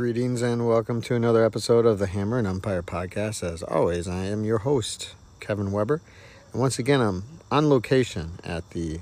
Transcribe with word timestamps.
Greetings 0.00 0.40
and 0.40 0.66
welcome 0.66 1.02
to 1.02 1.14
another 1.14 1.44
episode 1.44 1.84
of 1.84 1.98
the 1.98 2.06
Hammer 2.06 2.38
and 2.38 2.46
Umpire 2.46 2.82
podcast. 2.82 3.42
As 3.42 3.62
always, 3.62 4.08
I 4.08 4.24
am 4.24 4.46
your 4.46 4.60
host, 4.60 5.14
Kevin 5.40 5.72
Weber. 5.72 6.00
And 6.52 6.60
once 6.62 6.78
again, 6.78 7.02
I'm 7.02 7.24
on 7.50 7.68
location 7.68 8.38
at 8.42 8.70
the 8.70 9.00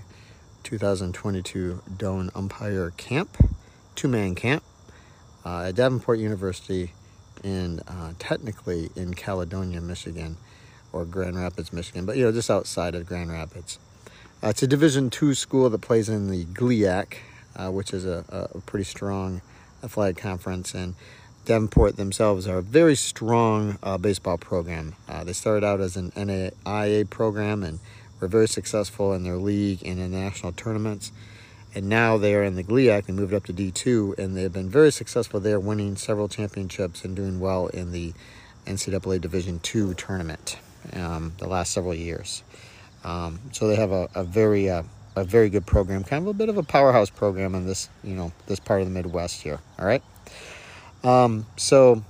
2022 0.65 1.83
Doane 1.97 2.31
Umpire 2.35 2.91
Camp, 2.97 3.37
two 3.95 4.09
man 4.09 4.35
camp 4.35 4.65
uh, 5.47 5.67
at 5.69 5.77
Davenport 5.77 6.19
University, 6.19 6.91
and 7.45 7.81
uh, 7.87 8.15
technically 8.19 8.91
in 8.97 9.15
Caledonia, 9.15 9.81
Michigan, 9.81 10.37
or 10.93 11.05
Grand 11.05 11.37
Rapids, 11.37 11.73
Michigan, 11.73 12.07
but 12.07 12.17
you 12.17 12.25
know, 12.25 12.33
just 12.33 12.51
outside 12.51 12.97
of 12.97 13.07
Grand 13.07 13.31
Rapids. 13.31 13.79
Uh, 14.43 14.49
it's 14.49 14.65
a 14.65 14.67
Division 14.67 15.11
two 15.11 15.37
school 15.37 15.71
that 15.71 15.81
plays 15.81 16.09
in 16.09 16.29
the 16.29 16.45
GLIAC, 16.47 17.19
uh, 17.55 17.71
which 17.71 17.93
is 17.93 18.05
a, 18.05 18.49
a 18.53 18.61
pretty 18.63 18.85
strong 18.85 19.43
athletic 19.83 20.17
conference, 20.17 20.75
and 20.75 20.95
Davenport 21.45 21.97
themselves 21.97 22.47
are 22.47 22.59
a 22.59 22.63
very 22.63 22.95
strong 22.95 23.79
uh, 23.83 23.97
baseball 23.97 24.37
program. 24.37 24.95
Uh, 25.09 25.25
they 25.25 25.33
started 25.33 25.65
out 25.65 25.81
as 25.81 25.97
an 25.97 26.11
NAIA 26.13 27.09
program 27.09 27.63
and 27.63 27.81
were 28.21 28.29
very 28.29 28.49
successful 28.49 29.15
in 29.15 29.25
their 29.25 29.37
league 29.37 29.83
and 29.85 29.99
in 29.99 30.11
national 30.11 30.53
tournaments. 30.53 31.13
And 31.75 31.89
now 31.89 32.17
they 32.17 32.35
are 32.35 32.43
in 32.43 32.57
the 32.57 32.65
GLIAC. 32.65 33.07
They 33.07 33.13
moved 33.13 33.35
up 33.35 33.45
to 33.45 33.53
D2, 33.53 34.19
and 34.19 34.37
they've 34.37 34.53
been 34.53 34.71
very 34.71 34.91
successful 34.91 35.39
there, 35.41 35.61
winning 35.61 35.97
several 35.97 36.29
championships 36.29 37.05
and 37.05 37.15
doing 37.15 37.41
well 37.41 37.69
in 37.69 37.93
the 37.93 38.15
NCAA 38.67 39.21
Division 39.21 39.61
two 39.61 39.95
tournament 39.95 40.59
um, 40.93 41.33
the 41.39 41.49
last 41.49 41.73
several 41.73 41.95
years. 41.95 42.43
Um, 43.05 43.41
so 43.53 43.69
they 43.69 43.77
have 43.77 43.93
a, 43.93 44.09
a 44.15 44.25
very 44.25 44.69
uh, 44.69 44.83
a 45.19 45.25
very 45.25 45.51
good 45.51 45.67
program, 45.67 46.05
kind 46.05 46.23
of 46.23 46.29
a 46.29 46.35
bit 46.35 46.49
of 46.49 46.57
a 46.57 46.63
powerhouse 46.63 47.11
program 47.11 47.55
in 47.55 47.67
this, 47.67 47.89
you 48.05 48.15
know, 48.15 48.33
this 48.47 48.61
part 48.61 48.81
of 48.81 48.87
the 48.87 48.93
Midwest 48.93 49.43
here. 49.43 49.59
All 49.79 49.87
right. 49.87 50.03
Um, 51.03 51.47
so 51.57 52.03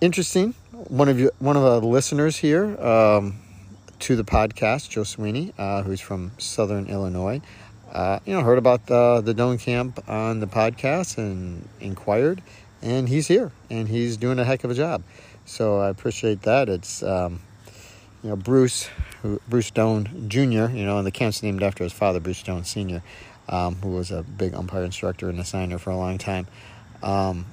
interesting. 0.00 0.54
One 0.72 1.08
of 1.08 1.18
you, 1.18 1.30
one 1.38 1.56
of 1.56 1.62
the 1.62 1.86
listeners 1.86 2.36
here 2.36 2.80
um, 2.80 3.40
to 4.00 4.16
the 4.16 4.24
podcast, 4.24 4.90
Joe 4.90 5.04
Sweeney, 5.04 5.52
uh, 5.58 5.82
who's 5.82 6.00
from 6.00 6.32
Southern 6.38 6.86
Illinois, 6.86 7.40
uh, 7.92 8.18
you 8.24 8.32
know, 8.32 8.40
heard 8.42 8.58
about 8.58 8.86
the 8.86 9.20
the 9.20 9.34
Doane 9.34 9.60
Camp 9.60 10.02
on 10.08 10.40
the 10.40 10.46
podcast 10.46 11.18
and 11.18 11.68
inquired, 11.80 12.42
and 12.80 13.08
he's 13.08 13.28
here 13.28 13.52
and 13.70 13.88
he's 13.88 14.16
doing 14.16 14.38
a 14.38 14.44
heck 14.44 14.64
of 14.64 14.70
a 14.70 14.74
job. 14.74 15.02
So 15.44 15.80
I 15.80 15.88
appreciate 15.88 16.42
that. 16.42 16.68
It's 16.68 17.02
um, 17.02 17.40
you 18.22 18.30
know 18.30 18.36
Bruce 18.36 18.88
Bruce 19.48 19.70
Doane 19.70 20.28
Jr. 20.28 20.74
You 20.74 20.84
know, 20.84 20.98
and 20.98 21.06
the 21.06 21.10
camp's 21.10 21.42
named 21.42 21.62
after 21.62 21.84
his 21.84 21.92
father, 21.92 22.20
Bruce 22.20 22.42
Doane 22.42 22.66
Sr., 22.66 23.02
um, 23.48 23.76
who 23.76 23.90
was 23.90 24.10
a 24.10 24.22
big 24.22 24.54
umpire 24.54 24.84
instructor 24.84 25.28
and 25.28 25.38
assigner 25.38 25.78
for 25.78 25.90
a 25.90 25.96
long 25.96 26.18
time. 26.18 26.46
Um, 27.02 27.46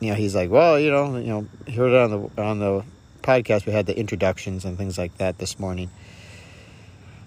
you 0.00 0.10
know, 0.10 0.14
he's 0.14 0.34
like, 0.34 0.50
well, 0.50 0.78
you 0.78 0.90
know, 0.90 1.16
you 1.16 1.26
know, 1.26 1.46
heard 1.72 1.94
on 1.94 2.10
the 2.10 2.42
on 2.42 2.58
the 2.58 2.84
podcast. 3.22 3.66
We 3.66 3.72
had 3.72 3.86
the 3.86 3.96
introductions 3.96 4.64
and 4.64 4.76
things 4.76 4.98
like 4.98 5.16
that 5.18 5.38
this 5.38 5.58
morning. 5.58 5.90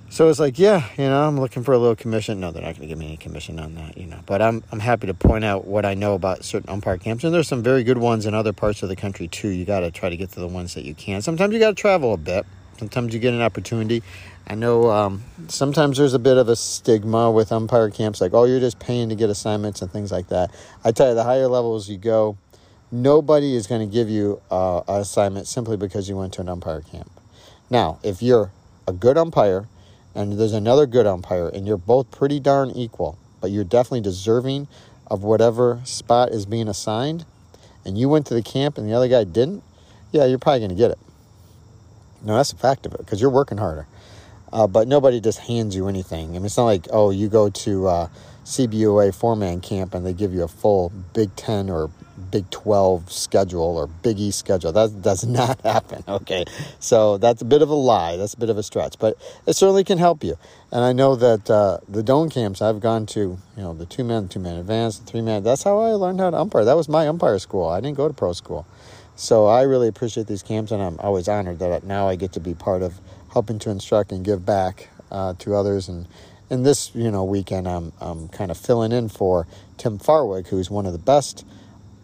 So 0.10 0.30
it's 0.30 0.40
like, 0.40 0.60
yeah, 0.60 0.88
you 0.98 1.06
know, 1.06 1.28
I'm 1.28 1.40
looking 1.40 1.64
for 1.64 1.74
a 1.74 1.78
little 1.78 1.96
commission. 1.96 2.40
No, 2.40 2.52
they're 2.52 2.62
not 2.62 2.78
going 2.78 2.82
to 2.82 2.88
give 2.88 2.98
me 2.98 3.08
any 3.08 3.18
commission 3.18 3.60
on 3.60 3.76
that, 3.76 3.98
you 3.98 4.06
know. 4.06 4.20
But 4.26 4.42
I'm 4.42 4.64
I'm 4.72 4.80
happy 4.80 5.08
to 5.08 5.14
point 5.14 5.44
out 5.44 5.66
what 5.66 5.86
I 5.86 5.94
know 5.94 6.14
about 6.14 6.44
certain 6.44 6.70
umpire 6.70 6.98
camps, 6.98 7.24
and 7.24 7.34
there's 7.34 7.48
some 7.48 7.64
very 7.64 7.84
good 7.84 7.98
ones 7.98 8.26
in 8.26 8.34
other 8.34 8.54
parts 8.54 8.84
of 8.84 8.90
the 8.90 8.96
country 8.96 9.28
too. 9.28 9.50
You 9.50 9.66
got 9.66 9.80
to 9.80 9.92
try 9.92 10.10
to 10.10 10.18
get 10.18 10.32
to 10.32 10.40
the 10.40 10.48
ones 10.48 10.74
that 10.76 10.86
you 10.86 10.94
can. 10.94 11.22
Sometimes 11.22 11.54
you 11.54 11.60
got 11.60 11.70
to 11.70 11.82
travel 11.82 12.14
a 12.14 12.18
bit. 12.18 12.46
Sometimes 12.78 13.14
you 13.14 13.20
get 13.22 13.34
an 13.34 13.42
opportunity. 13.42 14.04
I 14.48 14.56
know 14.56 14.92
um, 14.92 15.24
sometimes 15.48 15.98
there's 15.98 16.14
a 16.14 16.20
bit 16.20 16.38
of 16.38 16.50
a 16.50 16.56
stigma 16.56 17.32
with 17.32 17.52
umpire 17.52 17.90
camps, 17.90 18.20
like, 18.20 18.34
oh, 18.34 18.44
you're 18.44 18.60
just 18.60 18.80
paying 18.80 19.10
to 19.10 19.16
get 19.16 19.30
assignments 19.30 19.82
and 19.82 19.90
things 19.90 20.12
like 20.12 20.28
that. 20.28 20.52
I 20.84 20.92
tell 20.92 21.10
you, 21.10 21.16
the 21.16 21.24
higher 21.24 21.48
levels 21.48 21.90
you 21.90 21.98
go, 21.98 22.38
nobody 22.92 23.56
is 23.56 23.66
going 23.66 23.88
to 23.88 23.92
give 23.92 24.10
you 24.10 24.42
uh, 24.52 24.82
an 24.88 25.02
assignment 25.02 25.48
simply 25.48 25.78
because 25.78 26.10
you 26.10 26.18
went 26.18 26.34
to 26.34 26.42
an 26.42 26.50
umpire 26.50 26.82
camp. 26.82 27.10
Now, 27.70 28.00
if 28.04 28.22
you're 28.22 28.52
a 28.88 28.94
good 28.94 29.18
umpire 29.18 29.68
and 30.14 30.38
there's 30.38 30.54
another 30.54 30.86
good 30.86 31.08
umpire 31.08 31.48
and 31.48 31.66
you're 31.66 31.78
both 31.78 32.12
pretty 32.12 32.40
darn 32.40 32.72
equal, 32.72 33.18
but 33.40 33.52
you're 33.52 33.64
definitely 33.64 34.02
deserving 34.02 34.68
of 35.08 35.24
whatever 35.24 35.80
spot 35.86 36.30
is 36.30 36.46
being 36.46 36.68
assigned, 36.68 37.26
and 37.86 37.98
you 37.98 38.10
went 38.10 38.26
to 38.28 38.34
the 38.34 38.42
camp 38.42 38.78
and 38.78 38.88
the 38.88 38.94
other 38.94 39.08
guy 39.08 39.24
didn't, 39.24 39.64
yeah, 40.12 40.26
you're 40.26 40.40
probably 40.40 40.60
going 40.60 40.70
to 40.70 40.76
get 40.76 40.92
it. 40.92 41.00
No, 42.26 42.36
that's 42.36 42.52
a 42.52 42.58
fact 42.58 42.86
of 42.86 42.94
it 42.94 43.00
because 43.00 43.22
you're 43.22 43.30
working 43.30 43.58
harder. 43.58 43.88
Uh, 44.52 44.68
but 44.68 44.88
nobody 44.88 45.20
just 45.20 45.40
hands 45.40 45.76
you 45.76 45.88
anything. 45.88 46.30
I 46.30 46.34
mean, 46.34 46.46
it's 46.46 46.58
not 46.58 46.66
like, 46.66 46.88
oh, 46.92 47.12
you 47.12 47.28
go 47.30 47.50
to 47.50 47.88
uh, 47.88 48.08
CBUA 48.46 49.14
four 49.14 49.36
man 49.36 49.60
camp 49.60 49.94
and 49.94 50.06
they 50.06 50.14
give 50.14 50.34
you 50.34 50.44
a 50.44 50.48
full 50.48 50.92
Big 51.14 51.36
Ten 51.36 51.70
or 51.70 51.90
Big 52.32 52.50
12 52.50 53.12
schedule 53.12 53.78
or 53.78 53.88
Big 53.88 54.20
E 54.20 54.32
schedule. 54.32 54.72
That 54.72 55.02
does 55.02 55.26
not 55.28 55.60
happen. 55.62 56.04
Okay. 56.08 56.46
So 56.80 57.18
that's 57.18 57.42
a 57.42 57.46
bit 57.46 57.62
of 57.62 57.70
a 57.70 57.76
lie. 57.76 58.18
That's 58.18 58.34
a 58.34 58.38
bit 58.38 58.50
of 58.50 58.58
a 58.58 58.64
stretch, 58.64 58.98
but 59.00 59.18
it 59.46 59.54
certainly 59.56 59.84
can 59.84 59.98
help 59.98 60.24
you. 60.24 60.38
And 60.72 60.84
I 60.84 60.94
know 60.94 61.16
that 61.16 61.50
uh, 61.50 61.80
the 61.90 62.04
Doane 62.04 62.32
camps 62.32 62.62
I've 62.62 62.80
gone 62.80 63.06
to, 63.08 63.20
you 63.20 63.38
know, 63.58 63.74
the 63.74 63.86
two 63.86 64.04
man, 64.04 64.28
two 64.28 64.40
man 64.40 64.56
advance, 64.58 65.00
the 65.00 65.06
three 65.06 65.22
man, 65.22 65.44
that's 65.44 65.64
how 65.64 65.80
I 65.80 65.92
learned 65.92 66.20
how 66.20 66.30
to 66.30 66.38
umpire. 66.38 66.66
That 66.66 66.78
was 66.78 66.88
my 66.88 67.08
umpire 67.08 67.40
school. 67.40 67.68
I 67.68 67.82
didn't 67.82 67.98
go 67.98 68.08
to 68.08 68.14
pro 68.14 68.34
school. 68.34 68.66
So 69.16 69.46
I 69.46 69.62
really 69.64 69.88
appreciate 69.88 70.28
these 70.28 70.44
camps, 70.44 70.72
and 70.72 70.82
I'm 70.82 71.00
always 71.00 71.28
honored 71.28 71.60
that 71.60 71.84
now 71.84 72.08
I 72.08 72.16
get 72.16 72.34
to 72.34 72.40
be 72.40 72.54
part 72.54 72.82
of 72.82 73.00
helping 73.32 73.60
to 73.60 73.70
instruct 73.70 74.12
and 74.12 74.26
give 74.26 74.46
back 74.46 74.90
uh, 75.10 75.34
to 75.40 75.56
others. 75.56 75.88
And 75.88 76.08
in 76.50 76.64
this, 76.64 76.92
you 76.94 77.10
know, 77.12 77.24
weekend, 77.24 77.68
I'm, 77.68 77.94
I'm 78.02 78.28
kind 78.28 78.52
of 78.52 78.58
filling 78.58 78.92
in 78.92 79.08
for 79.08 79.48
Tim 79.78 80.00
Farwig, 80.00 80.48
who's 80.48 80.70
one 80.70 80.86
of 80.86 80.92
the 80.92 81.00
best 81.00 81.46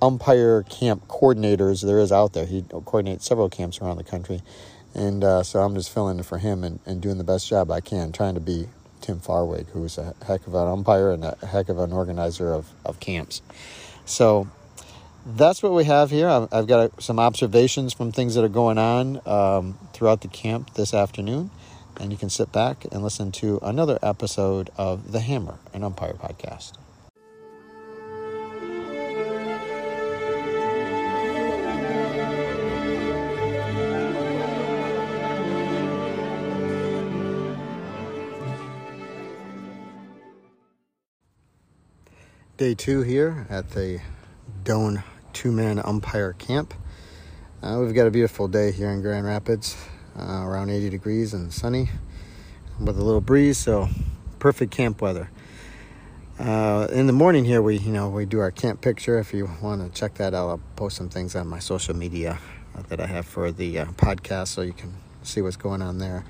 umpire 0.01 0.63
camp 0.63 1.07
coordinators 1.07 1.85
there 1.85 1.99
is 1.99 2.11
out 2.11 2.33
there. 2.33 2.45
He 2.45 2.63
coordinates 2.63 3.25
several 3.25 3.49
camps 3.49 3.79
around 3.79 3.97
the 3.97 4.03
country. 4.03 4.41
And 4.93 5.23
uh, 5.23 5.43
so 5.43 5.59
I'm 5.59 5.75
just 5.75 5.93
filling 5.93 6.17
in 6.17 6.23
for 6.23 6.37
him 6.37 6.63
and, 6.63 6.79
and 6.85 7.01
doing 7.01 7.17
the 7.17 7.23
best 7.23 7.47
job 7.47 7.71
I 7.71 7.81
can, 7.81 8.11
trying 8.11 8.33
to 8.35 8.41
be 8.41 8.67
Tim 9.01 9.19
Farwig, 9.19 9.69
who's 9.69 9.97
a 9.97 10.15
heck 10.25 10.47
of 10.47 10.53
an 10.53 10.67
umpire 10.67 11.11
and 11.11 11.23
a 11.23 11.37
heck 11.45 11.69
of 11.69 11.77
an 11.79 11.91
organizer 11.91 12.53
of, 12.53 12.67
of 12.85 12.99
camps. 12.99 13.41
So 14.05 14.47
that's 15.25 15.61
what 15.61 15.73
we 15.73 15.83
have 15.85 16.09
here. 16.09 16.29
I've 16.29 16.67
got 16.67 17.01
some 17.01 17.19
observations 17.19 17.93
from 17.93 18.11
things 18.11 18.35
that 18.35 18.43
are 18.43 18.49
going 18.49 18.77
on 18.77 19.21
um, 19.27 19.77
throughout 19.93 20.21
the 20.21 20.27
camp 20.27 20.73
this 20.73 20.93
afternoon. 20.93 21.51
And 21.99 22.11
you 22.11 22.17
can 22.17 22.29
sit 22.29 22.51
back 22.51 22.85
and 22.91 23.03
listen 23.03 23.31
to 23.33 23.59
another 23.61 23.99
episode 24.01 24.69
of 24.77 25.11
The 25.11 25.19
Hammer, 25.19 25.59
an 25.73 25.83
umpire 25.83 26.13
podcast. 26.13 26.73
Day 42.57 42.75
two 42.75 43.01
here 43.01 43.47
at 43.49 43.71
the 43.71 44.01
Doane 44.63 45.03
two 45.33 45.51
man 45.51 45.79
umpire 45.83 46.33
camp. 46.33 46.73
Uh, 47.61 47.79
we've 47.79 47.93
got 47.93 48.07
a 48.07 48.11
beautiful 48.11 48.47
day 48.47 48.71
here 48.71 48.89
in 48.89 49.01
Grand 49.01 49.25
Rapids, 49.25 49.77
uh, 50.17 50.43
around 50.43 50.69
80 50.69 50.89
degrees 50.89 51.33
and 51.33 51.53
sunny 51.53 51.89
with 52.79 52.97
a 52.97 53.03
little 53.03 53.21
breeze, 53.21 53.57
so 53.57 53.87
perfect 54.39 54.71
camp 54.71 55.01
weather. 55.01 55.29
Uh, 56.39 56.87
in 56.91 57.05
the 57.05 57.13
morning 57.13 57.45
here, 57.45 57.61
we 57.61 57.77
you 57.77 57.91
know 57.91 58.09
we 58.09 58.25
do 58.25 58.39
our 58.39 58.51
camp 58.51 58.81
picture. 58.81 59.19
If 59.19 59.33
you 59.33 59.49
want 59.61 59.81
to 59.81 59.99
check 59.99 60.15
that 60.15 60.33
out, 60.33 60.49
I'll 60.49 60.61
post 60.75 60.97
some 60.97 61.09
things 61.09 61.35
on 61.35 61.47
my 61.47 61.59
social 61.59 61.95
media 61.95 62.39
uh, 62.75 62.81
that 62.89 62.99
I 62.99 63.05
have 63.05 63.25
for 63.25 63.51
the 63.51 63.79
uh, 63.79 63.85
podcast, 63.85 64.47
so 64.47 64.61
you 64.61 64.73
can 64.73 64.93
see 65.21 65.41
what's 65.41 65.57
going 65.57 65.81
on 65.81 65.99
there. 65.99 66.25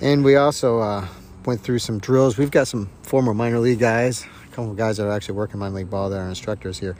And 0.00 0.24
we 0.24 0.36
also 0.36 0.80
uh, 0.80 1.06
went 1.44 1.60
through 1.60 1.80
some 1.80 1.98
drills. 1.98 2.38
We've 2.38 2.50
got 2.50 2.68
some 2.68 2.88
former 3.02 3.34
minor 3.34 3.58
league 3.58 3.80
guys 3.80 4.26
couple 4.54 4.70
of 4.70 4.76
guys 4.76 4.96
that 4.96 5.06
are 5.06 5.12
actually 5.12 5.34
working 5.34 5.58
minor 5.58 5.74
league 5.74 5.90
ball 5.90 6.10
that 6.10 6.18
are 6.18 6.28
instructors 6.28 6.78
here. 6.78 6.96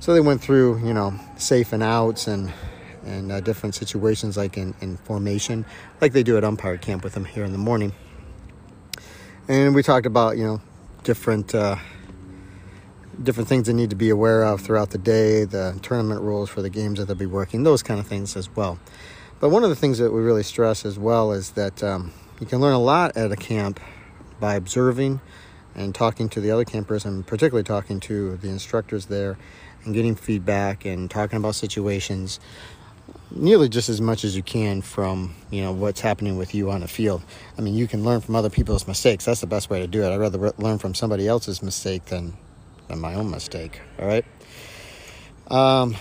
So 0.00 0.12
they 0.12 0.20
went 0.20 0.40
through, 0.40 0.86
you 0.86 0.92
know, 0.92 1.18
safe 1.36 1.72
and 1.72 1.82
outs 1.82 2.26
and 2.26 2.52
and 3.04 3.32
uh, 3.32 3.40
different 3.40 3.74
situations 3.74 4.36
like 4.36 4.58
in, 4.58 4.74
in 4.80 4.96
formation, 4.98 5.64
like 6.00 6.12
they 6.12 6.22
do 6.22 6.36
at 6.36 6.44
umpire 6.44 6.76
camp 6.76 7.04
with 7.04 7.14
them 7.14 7.24
here 7.24 7.44
in 7.44 7.52
the 7.52 7.58
morning. 7.58 7.92
And 9.48 9.74
we 9.74 9.82
talked 9.82 10.04
about, 10.04 10.36
you 10.36 10.44
know, 10.44 10.60
different 11.04 11.54
uh, 11.54 11.76
different 13.22 13.48
things 13.48 13.66
they 13.66 13.72
need 13.72 13.90
to 13.90 13.96
be 13.96 14.10
aware 14.10 14.44
of 14.44 14.60
throughout 14.60 14.90
the 14.90 14.98
day, 14.98 15.44
the 15.44 15.78
tournament 15.82 16.20
rules 16.20 16.50
for 16.50 16.60
the 16.60 16.70
games 16.70 16.98
that 16.98 17.06
they'll 17.06 17.16
be 17.16 17.26
working, 17.26 17.62
those 17.62 17.82
kind 17.82 17.98
of 17.98 18.06
things 18.06 18.36
as 18.36 18.54
well. 18.54 18.78
But 19.40 19.50
one 19.50 19.64
of 19.64 19.70
the 19.70 19.76
things 19.76 19.98
that 19.98 20.12
we 20.12 20.20
really 20.20 20.42
stress 20.42 20.84
as 20.84 20.98
well 20.98 21.32
is 21.32 21.52
that 21.52 21.82
um, 21.82 22.12
you 22.40 22.46
can 22.46 22.60
learn 22.60 22.74
a 22.74 22.80
lot 22.80 23.16
at 23.16 23.32
a 23.32 23.36
camp 23.36 23.80
by 24.40 24.54
observing 24.54 25.20
and 25.78 25.94
talking 25.94 26.28
to 26.28 26.40
the 26.40 26.50
other 26.50 26.64
campers 26.64 27.04
and 27.04 27.26
particularly 27.26 27.62
talking 27.62 28.00
to 28.00 28.36
the 28.38 28.48
instructors 28.48 29.06
there 29.06 29.38
and 29.84 29.94
getting 29.94 30.16
feedback 30.16 30.84
and 30.84 31.10
talking 31.10 31.36
about 31.36 31.54
situations 31.54 32.40
nearly 33.30 33.68
just 33.68 33.88
as 33.88 34.00
much 34.00 34.24
as 34.24 34.36
you 34.36 34.42
can 34.42 34.82
from 34.82 35.34
you 35.50 35.62
know 35.62 35.72
what's 35.72 36.00
happening 36.00 36.36
with 36.36 36.54
you 36.54 36.70
on 36.70 36.80
the 36.80 36.88
field. 36.88 37.22
I 37.56 37.60
mean 37.60 37.74
you 37.74 37.86
can 37.86 38.04
learn 38.04 38.20
from 38.20 38.34
other 38.34 38.50
people's 38.50 38.86
mistakes. 38.88 39.24
That's 39.24 39.40
the 39.40 39.46
best 39.46 39.70
way 39.70 39.80
to 39.80 39.86
do 39.86 40.02
it. 40.02 40.12
I'd 40.12 40.16
rather 40.16 40.38
re- 40.38 40.52
learn 40.58 40.78
from 40.78 40.94
somebody 40.94 41.28
else's 41.28 41.62
mistake 41.62 42.06
than 42.06 42.36
than 42.88 42.98
my 42.98 43.14
own 43.14 43.30
mistake 43.30 43.80
all 43.98 44.06
right? 44.06 44.24
Um, 45.48 45.96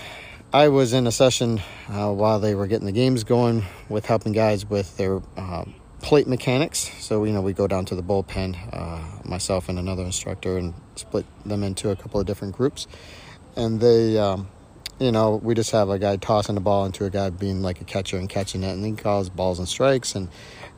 I 0.51 0.69
was 0.69 0.91
in 0.93 1.07
a 1.07 1.11
session 1.11 1.61
uh, 1.87 2.11
while 2.11 2.39
they 2.39 2.55
were 2.55 2.67
getting 2.67 2.85
the 2.85 2.91
games 2.91 3.23
going 3.23 3.63
with 3.89 4.05
helping 4.07 4.33
guys 4.33 4.65
with 4.65 4.97
their 4.97 5.21
uh, 5.37 5.65
plate 6.01 6.27
mechanics. 6.27 6.91
So, 6.99 7.23
you 7.23 7.33
know, 7.33 7.41
we 7.41 7.53
go 7.53 7.67
down 7.67 7.85
to 7.85 7.95
the 7.95 8.03
bullpen, 8.03 8.55
uh, 8.71 9.27
myself 9.27 9.69
and 9.69 9.79
another 9.79 10.03
instructor, 10.03 10.57
and 10.57 10.73
split 10.95 11.25
them 11.45 11.63
into 11.63 11.89
a 11.89 11.95
couple 11.95 12.19
of 12.19 12.25
different 12.25 12.55
groups. 12.55 12.87
And 13.55 13.79
they, 13.79 14.17
um, 14.17 14.47
you 14.99 15.11
know, 15.11 15.35
we 15.35 15.55
just 15.55 15.71
have 15.71 15.89
a 15.89 15.99
guy 15.99 16.17
tossing 16.17 16.55
the 16.55 16.61
ball 16.61 16.85
into 16.85 17.05
a 17.05 17.09
guy 17.09 17.29
being 17.29 17.61
like 17.61 17.81
a 17.81 17.83
catcher 17.83 18.17
and 18.17 18.29
catching 18.29 18.63
it, 18.63 18.71
and 18.71 18.85
he 18.85 18.93
calls 18.93 19.29
balls 19.29 19.59
and 19.59 19.67
strikes. 19.67 20.15
And, 20.15 20.29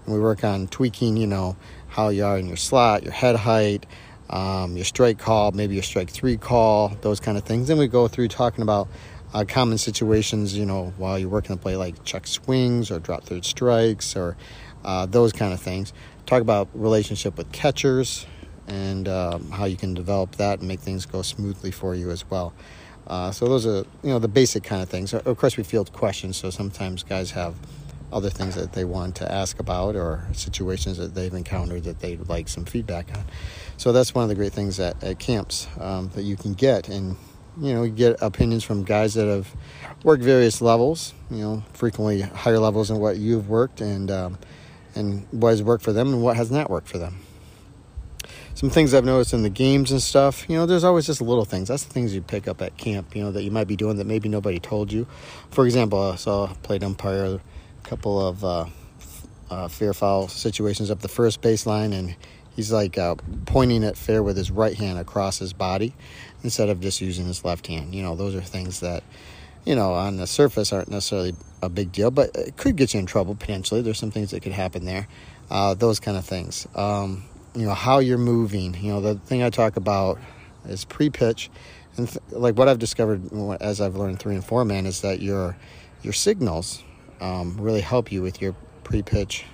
and 0.06 0.14
we 0.14 0.20
work 0.20 0.44
on 0.44 0.68
tweaking, 0.68 1.18
you 1.18 1.28
know, 1.28 1.58
how 1.90 2.10
you 2.10 2.24
are 2.26 2.38
in 2.38 2.48
your 2.48 2.58
slot, 2.58 3.04
your 3.04 3.14
head 3.14 3.36
height, 3.36 3.86
um, 4.30 4.76
your 4.76 4.86
strike 4.86 5.18
call, 5.18 5.52
maybe 5.52 5.74
your 5.74 5.84
strike 5.84 6.10
three 6.10 6.38
call, 6.38 6.90
those 7.02 7.20
kind 7.20 7.38
of 7.38 7.44
things. 7.44 7.68
Then 7.68 7.78
we 7.78 7.88
go 7.88 8.08
through 8.08 8.28
talking 8.28 8.62
about 8.62 8.88
uh, 9.34 9.46
common 9.48 9.78
situations, 9.78 10.58
you 10.58 10.66
know, 10.66 10.94
while 10.98 11.18
you're 11.18 11.30
working 11.30 11.56
the 11.56 11.62
play, 11.62 11.76
like 11.76 12.04
check 12.04 12.28
swings 12.28 12.92
or 12.92 13.00
drop 13.00 13.24
third 13.24 13.46
strikes 13.46 14.16
or 14.16 14.38
uh, 14.84 15.06
those 15.06 15.34
kind 15.34 15.54
of 15.54 15.60
things. 15.60 15.94
Talk 16.26 16.42
about 16.42 16.70
relationship 16.74 17.38
with 17.38 17.52
catchers 17.52 18.26
and 18.68 19.08
um, 19.08 19.50
how 19.52 19.66
you 19.66 19.76
can 19.76 19.94
develop 19.94 20.36
that 20.36 20.60
and 20.60 20.68
make 20.68 20.80
things 20.80 21.06
go 21.06 21.22
smoothly 21.22 21.72
for 21.72 21.96
you 21.96 22.12
as 22.12 22.30
well. 22.30 22.54
Uh, 23.08 23.32
so 23.32 23.48
those 23.48 23.66
are 23.66 23.86
you 24.04 24.10
know 24.10 24.20
the 24.20 24.28
basic 24.28 24.64
kind 24.64 24.82
of 24.82 24.90
things. 24.90 25.14
Of 25.14 25.38
course, 25.38 25.58
we 25.58 25.64
field 25.64 25.92
questions, 25.92 26.38
so 26.38 26.50
sometimes 26.52 27.04
guys 27.04 27.32
have 27.32 27.56
other 28.12 28.30
things 28.30 28.56
that 28.56 28.74
they 28.74 28.86
want 28.86 29.16
to 29.16 29.32
ask 29.32 29.60
about 29.60 29.96
or 29.96 30.28
situations 30.34 30.98
that 30.98 31.14
they've 31.14 31.34
encountered 31.34 31.84
that 31.84 32.00
they'd 32.00 32.28
like 32.28 32.48
some 32.48 32.66
feedback 32.66 33.16
on. 33.16 33.24
So 33.78 33.92
that's 33.92 34.16
one 34.16 34.24
of 34.24 34.30
the 34.30 34.36
great 34.36 34.52
things 34.52 34.80
at, 34.80 35.04
at 35.04 35.20
camps 35.20 35.68
um, 35.80 36.10
that 36.16 36.24
you 36.24 36.36
can 36.36 36.54
get 36.54 36.90
and 36.90 37.18
you 37.60 37.74
know, 37.74 37.88
get 37.88 38.22
opinions 38.22 38.64
from 38.64 38.84
guys 38.84 39.14
that 39.16 39.28
have 39.28 39.54
worked 40.04 40.24
various 40.24 40.62
levels, 40.62 41.14
you 41.30 41.38
know, 41.38 41.64
frequently 41.74 42.22
higher 42.22 42.60
levels 42.60 42.88
than 42.88 43.00
what 43.00 43.18
you've 43.18 43.50
worked, 43.50 43.82
and 43.82 44.10
um, 44.10 44.38
and 45.00 45.26
what 45.32 45.50
has 45.50 45.64
worked 45.64 45.84
for 45.84 45.94
them 45.94 46.14
and 46.14 46.22
what 46.22 46.36
has 46.36 46.52
not 46.52 46.70
worked 46.70 46.88
for 46.88 46.98
them. 46.98 47.22
Some 48.54 48.70
things 48.70 48.94
I've 48.94 49.06
noticed 49.06 49.34
in 49.34 49.42
the 49.42 49.50
games 49.50 49.92
and 49.92 50.02
stuff, 50.02 50.46
you 50.50 50.58
know, 50.58 50.66
there's 50.66 50.84
always 50.84 51.06
just 51.06 51.22
little 51.22 51.46
things. 51.46 51.70
That's 51.70 51.86
the 51.86 51.94
things 51.94 52.14
you 52.14 52.22
pick 52.22 52.48
up 52.48 52.62
at 52.62 52.76
camp, 52.76 53.16
you 53.16 53.24
know, 53.24 53.32
that 53.32 53.44
you 53.44 53.52
might 53.52 53.68
be 53.68 53.78
doing 53.78 53.98
that 53.98 54.06
maybe 54.06 54.28
nobody 54.28 54.60
told 54.60 54.92
you. 54.92 55.08
For 55.50 55.66
example, 55.66 56.12
I 56.12 56.16
saw 56.18 56.48
played 56.62 56.84
umpire 56.84 57.26
a 57.36 57.88
couple 57.88 58.28
of 58.28 58.44
uh, 58.44 58.66
uh, 59.50 59.68
fair 59.70 59.94
foul 59.94 60.28
situations 60.28 60.92
up 60.92 61.00
the 61.00 61.08
first 61.08 61.42
baseline, 61.42 61.94
and 61.94 62.16
he's 62.56 62.72
like 62.72 62.98
uh, 62.98 63.16
pointing 63.46 63.84
at 63.86 63.96
fair 63.96 64.22
with 64.22 64.36
his 64.36 64.52
right 64.52 64.76
hand 64.76 65.00
across 65.00 65.40
his 65.40 65.54
body 65.54 65.94
instead 66.44 66.70
of 66.70 66.82
just 66.82 67.00
using 67.00 67.26
his 67.26 67.46
left 67.46 67.68
hand. 67.68 67.96
You 67.96 68.04
know, 68.04 68.16
those 68.16 68.36
are 68.36 68.42
things 68.42 68.82
that, 68.82 69.04
you 69.70 69.76
know, 69.76 69.94
on 69.94 70.18
the 70.18 70.26
surface 70.26 70.74
aren't 70.74 70.90
necessarily 70.90 71.36
a 71.62 71.70
big 71.70 71.92
deal, 71.92 72.10
but 72.10 72.36
it 72.36 72.58
could 72.58 72.76
get 72.76 72.96
you 72.96 73.00
in 73.00 73.06
trouble 73.06 73.36
potentially. 73.36 73.84
There's 73.84 74.00
some 74.00 74.10
things 74.10 74.32
that 74.32 74.40
could 74.40 74.52
happen 74.52 74.84
there. 74.84 75.08
Uh, 75.52 75.76
those 75.76 76.00
kind 76.00 76.18
of 76.18 76.26
things. 76.26 76.68
Um, 76.74 77.26
you 77.54 77.68
know, 77.68 77.76
how 77.76 78.00
you're 78.00 78.18
moving. 78.18 78.74
You 78.74 78.94
know, 78.94 79.00
the 79.00 79.14
thing 79.14 79.44
I 79.44 79.52
talk 79.52 79.78
about 79.78 80.18
is 80.66 80.86
pre 80.86 81.12
pitch. 81.12 81.52
And 81.98 82.10
th- 82.10 82.20
like 82.32 82.58
what 82.58 82.68
I've 82.68 82.80
discovered 82.80 83.32
as 83.62 83.80
I've 83.80 83.96
learned 83.96 84.18
three 84.18 84.34
and 84.34 84.44
four 84.44 84.66
man 84.66 84.88
is 84.88 85.02
that 85.02 85.22
your 85.22 85.56
your 86.02 86.14
signals 86.14 86.84
um, 87.22 87.56
really 87.62 87.82
help 87.82 88.12
you 88.12 88.24
with 88.24 88.42
your 88.42 88.56
pre 88.84 89.04
pitch 89.04 89.46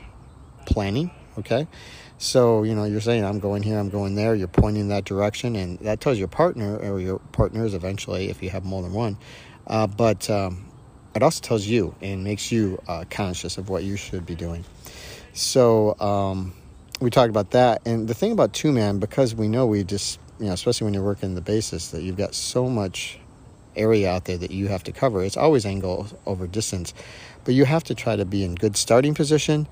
planning. 0.65 1.11
Okay. 1.37 1.67
So, 2.17 2.63
you 2.63 2.73
know, 2.73 2.85
you're 2.85 3.01
saying, 3.01 3.25
I'm 3.25 3.39
going 3.39 3.63
here, 3.63 3.77
I'm 3.77 3.89
going 3.89 4.15
there, 4.15 4.33
you're 4.33 4.47
pointing 4.47 4.87
that 4.87 5.03
direction, 5.03 5.57
and 5.57 5.77
that 5.79 5.99
tells 5.99 6.17
your 6.17 6.29
partner 6.29 6.77
or 6.77 7.01
your 7.01 7.19
partners 7.33 7.73
eventually 7.73 8.29
if 8.29 8.41
you 8.41 8.49
have 8.51 8.63
more 8.63 8.81
than 8.81 8.93
one. 8.93 9.17
Uh, 9.67 9.87
but 9.87 10.29
um, 10.29 10.65
it 11.15 11.23
also 11.23 11.41
tells 11.41 11.65
you 11.65 11.95
and 12.01 12.23
makes 12.23 12.51
you 12.51 12.81
uh, 12.87 13.05
conscious 13.09 13.57
of 13.57 13.69
what 13.69 13.83
you 13.83 13.95
should 13.95 14.25
be 14.25 14.35
doing. 14.35 14.63
So, 15.33 15.99
um, 15.99 16.53
we 16.99 17.09
talked 17.09 17.29
about 17.29 17.51
that. 17.51 17.81
And 17.85 18.07
the 18.07 18.13
thing 18.13 18.31
about 18.31 18.53
two 18.53 18.71
man, 18.71 18.99
because 18.99 19.35
we 19.35 19.47
know 19.47 19.65
we 19.65 19.83
just, 19.83 20.19
you 20.39 20.47
know, 20.47 20.53
especially 20.53 20.85
when 20.85 20.93
you're 20.93 21.03
working 21.03 21.35
the 21.35 21.41
basis, 21.41 21.91
that 21.91 22.01
you've 22.01 22.17
got 22.17 22.33
so 22.33 22.69
much 22.69 23.19
area 23.75 24.09
out 24.09 24.25
there 24.25 24.37
that 24.37 24.51
you 24.51 24.67
have 24.67 24.83
to 24.83 24.91
cover, 24.91 25.23
it's 25.23 25.37
always 25.37 25.65
angle 25.65 26.07
over 26.25 26.47
distance. 26.47 26.93
But 27.43 27.53
you 27.53 27.65
have 27.65 27.83
to 27.85 27.95
try 27.95 28.15
to 28.15 28.25
be 28.25 28.43
in 28.43 28.55
good 28.55 28.77
starting 28.77 29.13
position 29.13 29.67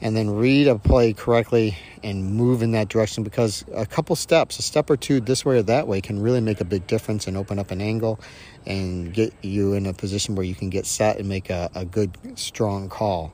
and 0.00 0.16
then 0.16 0.30
read 0.30 0.68
a 0.68 0.78
play 0.78 1.12
correctly 1.12 1.76
and 2.02 2.24
move 2.34 2.62
in 2.62 2.72
that 2.72 2.88
direction 2.88 3.24
because 3.24 3.64
a 3.74 3.86
couple 3.86 4.14
steps, 4.14 4.58
a 4.58 4.62
step 4.62 4.90
or 4.90 4.96
two 4.96 5.20
this 5.20 5.44
way 5.44 5.58
or 5.58 5.62
that 5.62 5.88
way, 5.88 6.00
can 6.00 6.20
really 6.20 6.40
make 6.40 6.60
a 6.60 6.64
big 6.64 6.86
difference 6.86 7.26
and 7.26 7.36
open 7.36 7.58
up 7.58 7.70
an 7.70 7.80
angle 7.80 8.20
and 8.66 9.12
get 9.14 9.32
you 9.42 9.72
in 9.72 9.86
a 9.86 9.92
position 9.92 10.34
where 10.34 10.44
you 10.44 10.54
can 10.54 10.70
get 10.70 10.86
set 10.86 11.18
and 11.18 11.28
make 11.28 11.50
a, 11.50 11.70
a 11.74 11.84
good, 11.84 12.16
strong 12.38 12.88
call. 12.88 13.32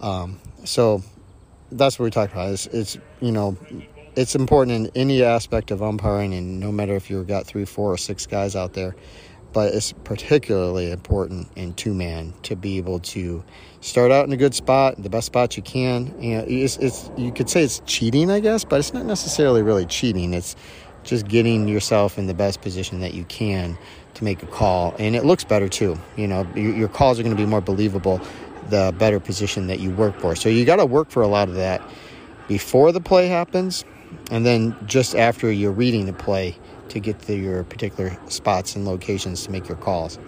Um, 0.00 0.38
so 0.64 1.02
that's 1.72 1.98
what 1.98 2.04
we 2.04 2.10
talked 2.10 2.32
about. 2.32 2.52
It's, 2.52 2.66
it's, 2.66 2.98
you 3.20 3.32
know, 3.32 3.56
it's 4.14 4.34
important 4.34 4.72
in 4.86 4.90
any 4.94 5.22
aspect 5.22 5.70
of 5.70 5.82
umpiring, 5.82 6.34
and 6.34 6.60
no 6.60 6.72
matter 6.72 6.94
if 6.94 7.10
you've 7.10 7.26
got 7.26 7.46
three, 7.46 7.64
four, 7.64 7.92
or 7.92 7.98
six 7.98 8.26
guys 8.26 8.56
out 8.56 8.72
there, 8.72 8.96
but 9.56 9.72
it's 9.72 9.94
particularly 10.04 10.90
important 10.92 11.48
in 11.56 11.72
two 11.72 11.94
man 11.94 12.34
to 12.42 12.54
be 12.54 12.76
able 12.76 12.98
to 12.98 13.42
start 13.80 14.12
out 14.12 14.26
in 14.26 14.32
a 14.34 14.36
good 14.36 14.54
spot, 14.54 15.02
the 15.02 15.08
best 15.08 15.24
spot 15.24 15.56
you 15.56 15.62
can. 15.62 16.14
You 16.20 16.36
know, 16.36 16.44
it's, 16.46 16.76
it's 16.76 17.10
you 17.16 17.32
could 17.32 17.48
say 17.48 17.62
it's 17.62 17.80
cheating, 17.86 18.30
I 18.30 18.40
guess, 18.40 18.64
but 18.64 18.80
it's 18.80 18.92
not 18.92 19.06
necessarily 19.06 19.62
really 19.62 19.86
cheating. 19.86 20.34
It's 20.34 20.56
just 21.04 21.26
getting 21.26 21.68
yourself 21.68 22.18
in 22.18 22.26
the 22.26 22.34
best 22.34 22.60
position 22.60 23.00
that 23.00 23.14
you 23.14 23.24
can 23.24 23.78
to 24.12 24.24
make 24.24 24.42
a 24.42 24.46
call, 24.46 24.94
and 24.98 25.16
it 25.16 25.24
looks 25.24 25.42
better 25.42 25.70
too. 25.70 25.98
You 26.18 26.28
know, 26.28 26.46
your 26.54 26.88
calls 26.88 27.18
are 27.18 27.22
going 27.22 27.34
to 27.34 27.42
be 27.42 27.48
more 27.48 27.62
believable 27.62 28.20
the 28.68 28.94
better 28.98 29.20
position 29.20 29.68
that 29.68 29.80
you 29.80 29.90
work 29.90 30.20
for. 30.20 30.36
So 30.36 30.50
you 30.50 30.66
got 30.66 30.76
to 30.76 30.86
work 30.86 31.08
for 31.08 31.22
a 31.22 31.28
lot 31.28 31.48
of 31.48 31.54
that 31.54 31.80
before 32.46 32.92
the 32.92 33.00
play 33.00 33.28
happens, 33.28 33.86
and 34.30 34.44
then 34.44 34.76
just 34.84 35.14
after 35.14 35.50
you're 35.50 35.72
reading 35.72 36.04
the 36.04 36.12
play 36.12 36.58
to 36.90 37.00
get 37.00 37.20
to 37.22 37.36
your 37.36 37.64
particular 37.64 38.16
spots 38.28 38.76
and 38.76 38.84
locations 38.84 39.44
to 39.44 39.50
make 39.50 39.68
your 39.68 39.76
calls. 39.78 40.18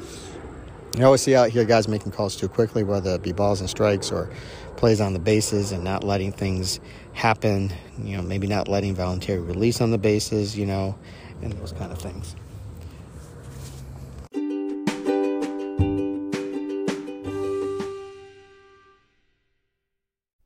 You 0.97 1.05
always 1.05 1.21
see 1.21 1.35
out 1.35 1.51
here 1.51 1.65
guys 1.65 1.87
making 1.87 2.13
calls 2.13 2.35
too 2.35 2.49
quickly, 2.49 2.83
whether 2.83 3.15
it 3.15 3.23
be 3.23 3.33
balls 3.33 3.61
and 3.61 3.69
strikes 3.69 4.11
or 4.11 4.31
plays 4.77 5.01
on 5.01 5.13
the 5.13 5.19
bases 5.19 5.71
and 5.71 5.85
not 5.85 6.03
letting 6.03 6.33
things 6.33 6.81
happen, 7.13 7.73
you 8.03 8.17
know, 8.17 8.23
maybe 8.23 8.47
not 8.47 8.69
letting 8.69 8.95
voluntary 8.95 9.41
release 9.41 9.81
on 9.81 9.91
the 9.91 9.99
bases, 9.99 10.57
you 10.57 10.67
know, 10.67 10.97
and 11.43 11.53
those 11.53 11.73
kind 11.73 11.93
of 11.93 11.99
things. 11.99 12.35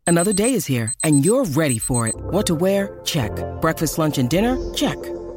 Another 0.06 0.34
day 0.34 0.52
is 0.52 0.66
here 0.66 0.92
and 1.04 1.24
you're 1.24 1.44
ready 1.44 1.78
for 1.78 2.06
it. 2.06 2.14
What 2.14 2.46
to 2.46 2.54
wear? 2.54 3.00
Check. 3.04 3.32
Breakfast, 3.62 3.96
lunch, 3.96 4.18
and 4.18 4.28
dinner? 4.28 4.58
Check. 4.74 4.98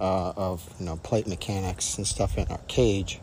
uh, 0.00 0.32
of 0.36 0.68
you 0.78 0.86
know 0.86 0.96
plate 0.96 1.26
mechanics 1.26 1.96
and 1.96 2.06
stuff 2.06 2.38
in 2.38 2.46
our 2.48 2.60
cage 2.68 3.20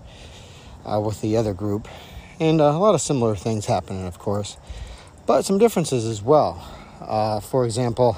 uh, 0.86 1.00
with 1.00 1.22
the 1.22 1.38
other 1.38 1.54
group 1.54 1.88
and 2.40 2.60
uh, 2.60 2.66
a 2.66 2.78
lot 2.78 2.96
of 2.96 3.02
similar 3.02 3.36
things 3.36 3.66
happening, 3.66 4.06
of 4.06 4.20
course, 4.20 4.58
but 5.26 5.44
some 5.44 5.58
differences 5.58 6.06
as 6.06 6.22
well. 6.22 6.66
Uh, 7.00 7.40
for 7.40 7.66
example, 7.66 8.18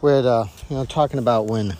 with 0.00 0.26
uh, 0.26 0.44
you 0.68 0.76
know 0.76 0.84
talking 0.84 1.18
about 1.18 1.46
when 1.46 1.76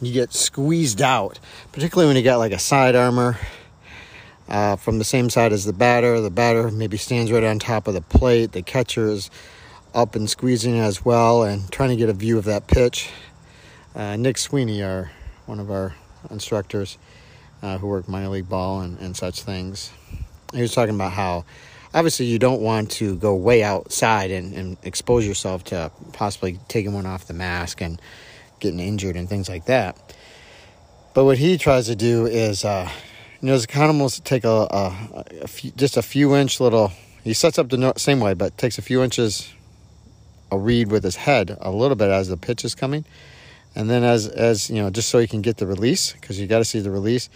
you 0.00 0.12
get 0.12 0.32
squeezed 0.32 1.02
out, 1.02 1.38
particularly 1.72 2.08
when 2.08 2.16
you 2.16 2.22
got 2.22 2.38
like 2.38 2.52
a 2.52 2.58
sidearmer 2.58 3.38
uh, 4.48 4.76
from 4.76 4.98
the 4.98 5.04
same 5.04 5.28
side 5.28 5.52
as 5.52 5.64
the 5.64 5.72
batter. 5.72 6.20
The 6.20 6.30
batter 6.30 6.70
maybe 6.70 6.96
stands 6.96 7.30
right 7.30 7.44
on 7.44 7.58
top 7.58 7.86
of 7.86 7.94
the 7.94 8.02
plate. 8.02 8.52
The 8.52 8.62
catcher 8.62 9.08
is 9.08 9.30
up 9.94 10.14
and 10.14 10.30
squeezing 10.30 10.78
as 10.78 11.04
well, 11.04 11.42
and 11.42 11.70
trying 11.70 11.90
to 11.90 11.96
get 11.96 12.08
a 12.08 12.14
view 12.14 12.38
of 12.38 12.44
that 12.44 12.66
pitch. 12.66 13.10
Uh, 13.94 14.16
Nick 14.16 14.38
Sweeney, 14.38 14.82
our 14.82 15.10
one 15.46 15.58
of 15.58 15.70
our 15.70 15.94
instructors 16.30 16.96
uh, 17.62 17.78
who 17.78 17.88
work 17.88 18.08
minor 18.08 18.28
league 18.28 18.48
ball 18.48 18.80
and, 18.82 18.98
and 19.00 19.16
such 19.16 19.42
things, 19.42 19.90
he 20.54 20.62
was 20.62 20.72
talking 20.72 20.94
about 20.94 21.12
how 21.12 21.44
obviously 21.92 22.26
you 22.26 22.38
don't 22.38 22.60
want 22.60 22.90
to 22.92 23.16
go 23.16 23.34
way 23.34 23.62
outside 23.62 24.30
and, 24.30 24.54
and 24.54 24.76
expose 24.82 25.26
yourself 25.26 25.64
to 25.64 25.90
possibly 26.12 26.58
taking 26.68 26.92
one 26.92 27.06
off 27.06 27.26
the 27.26 27.34
mask 27.34 27.80
and 27.80 28.00
getting 28.60 28.80
injured 28.80 29.16
and 29.16 29.28
things 29.28 29.48
like 29.48 29.66
that. 29.66 29.96
But 31.14 31.24
what 31.24 31.38
he 31.38 31.58
tries 31.58 31.86
to 31.86 31.96
do 31.96 32.26
is, 32.26 32.64
uh, 32.64 32.88
you 33.40 33.48
know, 33.48 33.58
kind 33.62 33.84
of 33.84 33.90
almost 33.90 34.24
take 34.24 34.44
a, 34.44 34.48
a, 34.48 35.24
a 35.42 35.48
few, 35.48 35.72
just 35.72 35.96
a 35.96 36.02
few 36.02 36.36
inch 36.36 36.60
little. 36.60 36.92
He 37.24 37.34
sets 37.34 37.58
up 37.58 37.68
the 37.68 37.76
no, 37.76 37.92
same 37.96 38.20
way, 38.20 38.34
but 38.34 38.56
takes 38.56 38.78
a 38.78 38.82
few 38.82 39.02
inches 39.02 39.52
a 40.52 40.58
read 40.58 40.90
with 40.90 41.04
his 41.04 41.16
head 41.16 41.56
a 41.60 41.70
little 41.70 41.96
bit 41.96 42.10
as 42.10 42.28
the 42.28 42.36
pitch 42.36 42.64
is 42.64 42.74
coming, 42.74 43.04
and 43.80 43.88
then 43.88 44.04
as 44.04 44.28
as 44.28 44.68
you 44.68 44.76
know, 44.76 44.90
just 44.90 45.08
so 45.08 45.18
he 45.18 45.26
can 45.26 45.40
get 45.40 45.56
the 45.56 45.66
release 45.66 46.12
because 46.12 46.38
you 46.38 46.46
got 46.46 46.58
to 46.58 46.66
see 46.66 46.80
the 46.80 46.90
release, 46.90 47.30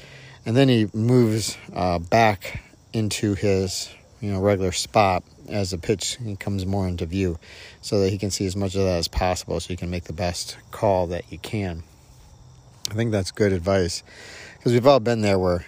and 0.45 0.55
then 0.55 0.69
he 0.69 0.89
moves 0.93 1.57
uh, 1.73 1.99
back 1.99 2.63
into 2.93 3.35
his 3.35 3.91
you 4.21 4.31
know 4.31 4.41
regular 4.41 4.71
spot 4.71 5.25
as 5.49 5.71
the 5.71 5.79
pitch 5.79 6.19
comes 6.41 6.67
more 6.67 6.87
into 6.87 7.07
view, 7.07 7.39
so 7.81 8.01
that 8.01 8.11
he 8.11 8.19
can 8.19 8.31
see 8.31 8.45
as 8.45 8.55
much 8.57 8.75
of 8.75 8.83
that 8.83 8.99
as 8.99 9.09
possible, 9.09 9.59
so 9.59 9.71
you 9.71 9.79
can 9.79 9.89
make 9.89 10.05
the 10.05 10.13
best 10.13 10.59
call 10.71 11.07
that 11.07 11.25
you 11.33 11.39
can. 11.39 11.83
I 12.91 12.95
think 12.95 13.11
that's 13.11 13.31
good 13.31 13.55
advice 13.55 14.03
because 14.59 14.73
we've 14.73 14.87
all 14.87 15.01
been 15.01 15.23
there 15.23 15.39
where 15.39 15.65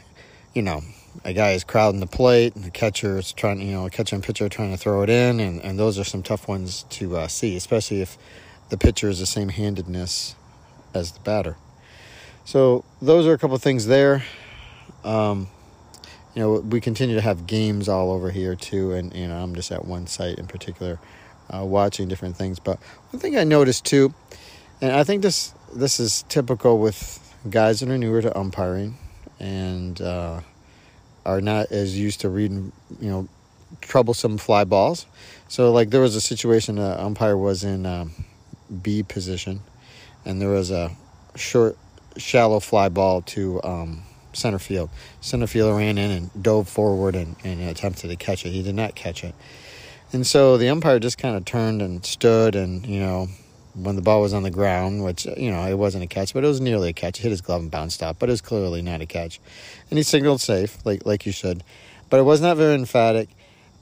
you 0.53 0.61
know, 0.61 0.83
a 1.25 1.33
guy 1.33 1.53
is 1.53 1.65
crowding 1.65 2.01
the 2.01 2.07
plate, 2.07 2.55
and 2.55 2.65
the 2.65 2.71
catcher 2.71 3.19
is 3.19 3.33
trying, 3.33 3.63
you 3.63 3.73
know, 3.73 3.87
a 3.87 3.91
catcher 3.91 4.15
and 4.15 4.25
pitcher 4.25 4.49
trying 4.51 4.73
to 4.73 4.79
throw 4.79 5.03
it 5.03 5.11
in, 5.11 5.41
and, 5.41 5.61
and 5.63 5.79
those 5.79 5.99
are 5.99 6.05
some 6.05 6.23
tough 6.23 6.49
ones 6.49 6.85
to 6.91 7.17
uh, 7.17 7.29
see, 7.29 7.57
especially 7.57 8.03
if 8.03 8.19
the 8.69 8.77
pitcher 8.77 9.09
is 9.09 9.21
the 9.21 9.27
same 9.27 9.49
handedness 9.51 10.35
as 10.97 11.13
the 11.13 11.21
batter. 11.21 11.57
So 12.45 12.85
those 13.01 13.27
are 13.27 13.33
a 13.33 13.39
couple 13.39 13.57
things 13.59 13.87
there. 13.87 14.25
Um, 15.05 15.49
you 16.35 16.43
know, 16.43 16.61
we 16.61 16.81
continue 16.81 17.15
to 17.15 17.21
have 17.21 17.47
games 17.47 17.89
all 17.89 18.11
over 18.11 18.31
here 18.31 18.55
too, 18.57 18.93
and 18.93 19.15
you 19.15 19.29
know, 19.29 19.37
I'm 19.37 19.55
just 19.55 19.73
at 19.73 19.85
one 19.85 20.07
site 20.07 20.39
in 20.39 20.47
particular, 20.47 20.99
uh, 21.49 21.65
watching 21.65 22.09
different 22.09 22.37
things. 22.37 22.59
But 22.59 22.79
one 23.11 23.21
thing 23.21 23.37
I 23.37 23.45
noticed 23.45 23.85
too, 23.85 24.13
and 24.81 24.93
I 24.93 25.05
think 25.05 25.23
this 25.23 25.55
this 25.75 25.99
is 26.01 26.25
typical 26.29 26.79
with 26.79 27.23
guys 27.49 27.81
that 27.81 27.89
are 27.89 27.99
newer 27.99 28.23
to 28.23 28.37
umpiring 28.37 28.97
and 29.39 30.01
uh, 30.01 30.41
are 31.25 31.41
not 31.41 31.71
as 31.71 31.99
used 31.99 32.21
to 32.21 32.29
reading, 32.29 32.73
you 33.01 33.11
know, 33.11 33.29
troublesome 33.81 34.39
fly 34.39 34.65
balls. 34.65 35.07
So, 35.49 35.73
like, 35.73 35.91
there 35.91 36.01
was 36.01 36.17
a 36.17 36.21
situation, 36.21 36.77
the 36.77 37.03
umpire 37.03 37.37
was 37.37 37.65
in 37.65 37.87
um, 37.87 38.13
B 38.83 39.03
position, 39.03 39.61
and 40.27 40.41
there 40.41 40.51
was 40.51 40.71
a 40.71 40.91
short, 41.37 41.79
shallow 42.17 42.61
fly 42.61 42.89
ball 42.89 43.23
to 43.23 43.63
um, 43.63 44.03
center 44.33 44.59
field. 44.59 44.91
Center 45.21 45.47
fielder 45.47 45.75
ran 45.75 45.99
in 45.99 46.11
and 46.11 46.43
dove 46.43 46.69
forward 46.69 47.15
and, 47.15 47.37
and 47.45 47.63
attempted 47.63 48.09
to 48.09 48.17
catch 48.17 48.45
it. 48.45 48.51
He 48.51 48.63
did 48.63 48.75
not 48.75 48.95
catch 48.95 49.25
it. 49.25 49.35
And 50.13 50.27
so 50.27 50.57
the 50.57 50.69
umpire 50.69 50.99
just 50.99 51.19
kind 51.19 51.37
of 51.37 51.45
turned 51.45 51.83
and 51.83 52.05
stood 52.05 52.55
and, 52.55 52.87
you 52.87 53.01
know, 53.01 53.29
when 53.75 53.97
the 53.97 54.03
ball 54.03 54.23
was 54.23 54.33
on 54.33 54.43
the 54.43 54.51
ground, 54.51 55.05
which, 55.05 55.27
you 55.37 55.51
know, 55.51 55.63
it 55.67 55.75
wasn't 55.75 56.03
a 56.03 56.07
catch, 56.07 56.33
but 56.33 56.45
it 56.45 56.47
was 56.47 56.61
nearly 56.61 56.91
a 56.91 56.93
catch. 56.93 57.19
He 57.19 57.23
hit 57.25 57.31
his 57.31 57.43
glove 57.43 57.61
and 57.61 57.71
bounced 57.71 58.03
out, 58.03 58.19
but 58.19 58.29
it 58.29 58.33
was 58.33 58.41
clearly 58.41 58.81
not 58.81 59.01
a 59.03 59.07
catch. 59.07 59.39
And 59.91 59.99
he 59.99 60.03
signaled 60.03 60.41
safe, 60.41 60.85
like 60.87 61.05
like 61.05 61.27
you 61.27 61.33
should. 61.33 61.63
But 62.09 62.21
it 62.21 62.23
was 62.23 62.41
not 62.41 62.57
very 62.57 62.75
emphatic. 62.75 63.29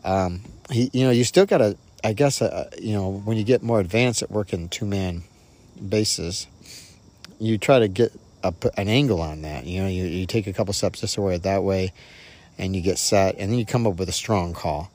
Um, 0.02 0.40
he, 0.70 0.90
you 0.92 1.04
know, 1.04 1.10
you 1.10 1.22
still 1.22 1.46
got 1.46 1.58
to, 1.58 1.76
I 2.02 2.12
guess, 2.12 2.42
uh, 2.42 2.70
you 2.80 2.92
know, 2.92 3.10
when 3.24 3.36
you 3.36 3.44
get 3.44 3.62
more 3.62 3.78
advanced 3.78 4.22
at 4.22 4.30
working 4.30 4.68
two 4.68 4.86
man 4.86 5.22
bases, 5.88 6.46
you 7.38 7.58
try 7.58 7.78
to 7.78 7.88
get 7.88 8.12
a, 8.42 8.52
an 8.76 8.88
angle 8.88 9.20
on 9.20 9.42
that. 9.42 9.64
You 9.64 9.82
know, 9.82 9.88
you, 9.88 10.04
you 10.04 10.26
take 10.26 10.46
a 10.46 10.52
couple 10.52 10.72
steps 10.72 11.00
this 11.00 11.16
way, 11.18 11.36
that 11.38 11.62
way, 11.62 11.92
and 12.58 12.74
you 12.74 12.82
get 12.82 12.98
set, 12.98 13.36
and 13.38 13.50
then 13.50 13.58
you 13.58 13.66
come 13.66 13.86
up 13.86 13.96
with 13.96 14.08
a 14.08 14.12
strong 14.12 14.52
call 14.52 14.90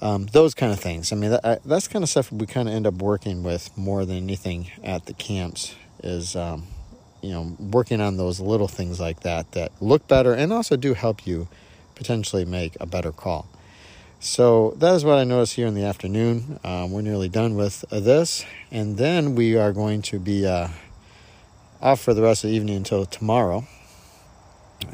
um, 0.00 0.26
those 0.26 0.54
kind 0.54 0.72
of 0.72 0.78
things. 0.78 1.12
I 1.12 1.16
mean, 1.16 1.30
that, 1.30 1.62
that's 1.64 1.88
kind 1.88 2.02
of 2.02 2.08
stuff 2.08 2.30
we 2.30 2.46
kind 2.46 2.68
of 2.68 2.74
end 2.74 2.86
up 2.86 2.94
working 2.94 3.42
with 3.42 3.76
more 3.76 4.04
than 4.04 4.16
anything 4.16 4.70
at 4.84 5.06
the 5.06 5.12
camps 5.12 5.74
is, 6.02 6.36
um, 6.36 6.66
you 7.20 7.30
know, 7.30 7.56
working 7.58 8.00
on 8.00 8.16
those 8.16 8.38
little 8.38 8.68
things 8.68 9.00
like 9.00 9.20
that 9.20 9.52
that 9.52 9.72
look 9.80 10.06
better 10.06 10.34
and 10.34 10.52
also 10.52 10.76
do 10.76 10.94
help 10.94 11.26
you 11.26 11.48
potentially 11.96 12.44
make 12.44 12.76
a 12.80 12.86
better 12.86 13.10
call. 13.10 13.48
So 14.20 14.74
that 14.78 14.94
is 14.96 15.04
what 15.04 15.18
I 15.18 15.22
noticed 15.22 15.54
here 15.54 15.68
in 15.68 15.74
the 15.74 15.84
afternoon. 15.84 16.58
Um, 16.64 16.90
we're 16.90 17.02
nearly 17.02 17.28
done 17.28 17.54
with 17.54 17.84
this, 17.88 18.44
and 18.68 18.96
then 18.96 19.36
we 19.36 19.56
are 19.56 19.72
going 19.72 20.02
to 20.02 20.18
be 20.18 20.44
uh, 20.44 20.68
off 21.80 22.00
for 22.00 22.14
the 22.14 22.22
rest 22.22 22.42
of 22.42 22.50
the 22.50 22.56
evening 22.56 22.78
until 22.78 23.06
tomorrow. 23.06 23.64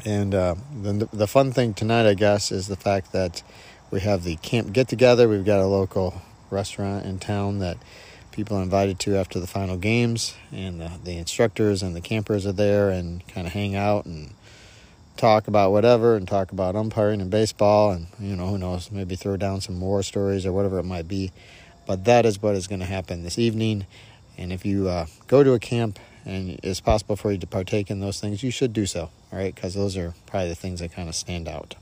And 0.05 0.35
uh, 0.35 0.55
the, 0.79 1.09
the 1.11 1.25
fun 1.25 1.51
thing 1.51 1.73
tonight, 1.73 2.07
I 2.07 2.13
guess, 2.13 2.51
is 2.51 2.67
the 2.67 2.75
fact 2.75 3.13
that 3.13 3.41
we 3.89 4.01
have 4.01 4.23
the 4.23 4.35
camp 4.37 4.73
get 4.73 4.87
together. 4.87 5.27
We've 5.27 5.43
got 5.43 5.59
a 5.59 5.65
local 5.65 6.21
restaurant 6.51 7.07
in 7.07 7.17
town 7.17 7.57
that 7.59 7.77
people 8.31 8.57
are 8.57 8.61
invited 8.63 8.99
to 8.99 9.17
after 9.17 9.39
the 9.39 9.47
final 9.47 9.77
games, 9.77 10.35
and 10.51 10.79
the, 10.79 10.91
the 11.03 11.17
instructors 11.17 11.81
and 11.81 11.95
the 11.95 12.01
campers 12.01 12.45
are 12.45 12.51
there 12.51 12.91
and 12.91 13.27
kind 13.27 13.47
of 13.47 13.53
hang 13.53 13.75
out 13.75 14.05
and 14.05 14.35
talk 15.17 15.47
about 15.47 15.71
whatever 15.71 16.15
and 16.15 16.27
talk 16.27 16.51
about 16.51 16.75
umpiring 16.75 17.21
and 17.21 17.31
baseball 17.31 17.91
and 17.91 18.07
you 18.19 18.35
know 18.35 18.47
who 18.47 18.57
knows 18.57 18.91
maybe 18.91 19.15
throw 19.15 19.37
down 19.37 19.61
some 19.61 19.79
war 19.79 20.03
stories 20.03 20.45
or 20.45 20.53
whatever 20.53 20.79
it 20.79 20.83
might 20.83 21.07
be. 21.07 21.31
But 21.87 22.05
that 22.05 22.25
is 22.25 22.41
what 22.41 22.55
is 22.55 22.67
going 22.67 22.79
to 22.79 22.85
happen 22.85 23.23
this 23.23 23.37
evening. 23.37 23.85
And 24.37 24.51
if 24.51 24.65
you 24.65 24.89
uh, 24.89 25.05
go 25.27 25.43
to 25.43 25.53
a 25.53 25.59
camp 25.59 25.99
and 26.25 26.59
it's 26.63 26.81
possible 26.81 27.15
for 27.15 27.31
you 27.31 27.37
to 27.37 27.47
partake 27.47 27.91
in 27.91 27.99
those 27.99 28.19
things 28.19 28.41
you 28.43 28.51
should 28.51 28.73
do 28.73 28.85
so 28.85 29.09
all 29.35 29.39
right? 29.39 29.53
Because 29.53 29.73
those 29.73 29.97
are 29.97 30.13
probably 30.25 30.49
the 30.49 30.55
things 30.55 30.79
that 30.79 30.91
kind 30.91 31.09
of 31.09 31.15
stand 31.15 31.47
out 31.47 31.75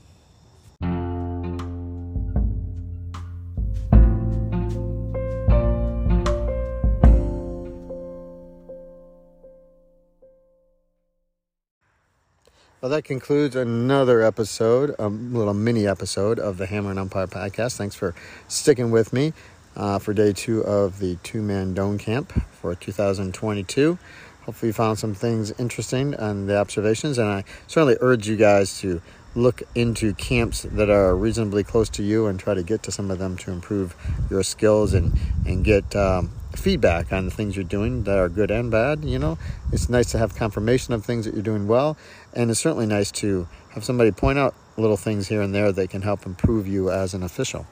Well, 12.80 12.90
that 12.90 13.04
concludes 13.04 13.56
another 13.56 14.20
episode, 14.20 14.94
a 14.98 15.08
little 15.08 15.54
mini 15.54 15.86
episode 15.86 16.38
of 16.38 16.58
the 16.58 16.66
Hammer 16.66 16.90
and 16.90 16.98
Umpire 16.98 17.26
podcast. 17.26 17.76
Thanks 17.76 17.94
for 17.94 18.14
sticking 18.46 18.90
with 18.90 19.12
me 19.12 19.32
uh, 19.74 19.98
for 19.98 20.12
day 20.12 20.34
two 20.34 20.62
of 20.62 20.98
the 20.98 21.16
two 21.22 21.40
man 21.40 21.74
Doane 21.74 21.98
camp 21.98 22.32
for 22.52 22.74
2022. 22.74 23.98
Hopefully, 24.44 24.68
you 24.68 24.72
found 24.74 24.98
some 24.98 25.14
things 25.14 25.50
interesting 25.58 26.14
on 26.16 26.46
the 26.46 26.58
observations, 26.58 27.16
and 27.16 27.28
I 27.28 27.44
certainly 27.66 27.96
urge 28.00 28.28
you 28.28 28.36
guys 28.36 28.78
to 28.80 29.00
look 29.34 29.62
into 29.74 30.12
camps 30.12 30.62
that 30.62 30.90
are 30.90 31.16
reasonably 31.16 31.64
close 31.64 31.88
to 31.88 32.02
you 32.02 32.26
and 32.26 32.38
try 32.38 32.52
to 32.52 32.62
get 32.62 32.82
to 32.82 32.92
some 32.92 33.10
of 33.10 33.18
them 33.18 33.36
to 33.38 33.50
improve 33.50 33.96
your 34.28 34.42
skills 34.42 34.92
and, 34.92 35.18
and 35.46 35.64
get 35.64 35.96
um, 35.96 36.30
feedback 36.56 37.12
on 37.12 37.24
the 37.24 37.30
things 37.30 37.56
you're 37.56 37.64
doing 37.64 38.04
that 38.04 38.18
are 38.18 38.28
good 38.28 38.50
and 38.50 38.70
bad. 38.70 39.04
You 39.04 39.18
know, 39.18 39.38
it's 39.72 39.88
nice 39.88 40.10
to 40.12 40.18
have 40.18 40.34
confirmation 40.34 40.94
of 40.94 41.04
things 41.04 41.24
that 41.24 41.34
you're 41.34 41.42
doing 41.42 41.66
well, 41.66 41.96
and 42.32 42.50
it's 42.50 42.60
certainly 42.60 42.86
nice 42.86 43.10
to 43.12 43.48
have 43.70 43.84
somebody 43.84 44.10
point 44.10 44.38
out 44.38 44.54
little 44.76 44.96
things 44.96 45.28
here 45.28 45.40
and 45.42 45.54
there 45.54 45.72
that 45.72 45.90
can 45.90 46.02
help 46.02 46.26
improve 46.26 46.66
you 46.66 46.90
as 46.90 47.14
an 47.14 47.22
official. 47.22 47.66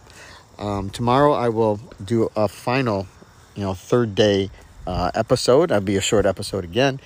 Um, 0.59 0.91
tomorrow, 0.91 1.33
I 1.33 1.49
will 1.49 1.81
do 2.05 2.31
a 2.37 2.49
final, 2.49 3.07
you 3.55 3.63
know, 3.63 3.75
third 3.75 4.15
day 4.15 4.51
uh, 4.87 5.11
episode. 5.15 5.73
I'll 5.73 5.81
be 5.81 5.97
a 5.97 6.01
short 6.01 6.27
episode 6.27 6.65
again. 6.65 7.01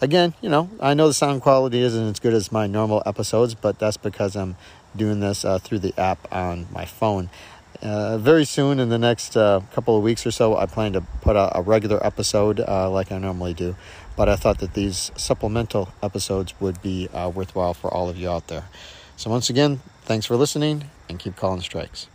Again, 0.00 0.34
you 0.40 0.48
know, 0.48 0.70
I 0.80 0.94
know 0.94 1.08
the 1.08 1.14
sound 1.14 1.42
quality 1.42 1.80
isn't 1.80 2.02
as 2.02 2.20
good 2.20 2.32
as 2.32 2.50
my 2.50 2.66
normal 2.66 3.02
episodes, 3.04 3.54
but 3.54 3.78
that's 3.78 3.96
because 3.96 4.34
I'm 4.34 4.56
doing 4.96 5.20
this 5.20 5.44
uh, 5.44 5.58
through 5.58 5.80
the 5.80 5.98
app 5.98 6.26
on 6.32 6.66
my 6.72 6.84
phone. 6.84 7.30
Uh, 7.82 8.18
very 8.18 8.44
soon, 8.44 8.78
in 8.78 8.90
the 8.90 8.98
next 8.98 9.36
uh, 9.36 9.60
couple 9.72 9.96
of 9.96 10.02
weeks 10.02 10.26
or 10.26 10.30
so, 10.30 10.56
I 10.56 10.66
plan 10.66 10.92
to 10.92 11.00
put 11.00 11.34
out 11.36 11.52
a 11.54 11.62
regular 11.62 12.04
episode 12.04 12.60
uh, 12.60 12.90
like 12.90 13.10
I 13.10 13.18
normally 13.18 13.54
do. 13.54 13.74
But 14.16 14.28
I 14.28 14.36
thought 14.36 14.58
that 14.58 14.74
these 14.74 15.10
supplemental 15.16 15.88
episodes 16.02 16.52
would 16.60 16.82
be 16.82 17.08
uh, 17.08 17.30
worthwhile 17.30 17.72
for 17.72 17.92
all 17.92 18.10
of 18.10 18.18
you 18.18 18.28
out 18.28 18.48
there. 18.48 18.64
So, 19.16 19.30
once 19.30 19.48
again, 19.48 19.80
thanks 20.02 20.26
for 20.26 20.36
listening 20.36 20.90
and 21.08 21.18
keep 21.18 21.36
calling 21.36 21.62
strikes. 21.62 22.09